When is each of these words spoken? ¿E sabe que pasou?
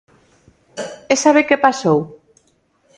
¿E 1.13 1.15
sabe 1.23 1.41
que 1.47 1.63
pasou? 1.65 1.99